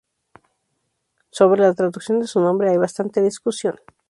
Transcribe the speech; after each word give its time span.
Sobre 1.29 1.61
la 1.61 1.75
traducción 1.75 2.21
de 2.21 2.25
su 2.25 2.39
nombre 2.39 2.71
hay 2.71 2.77
bastante 2.77 3.21
discusión. 3.21 3.75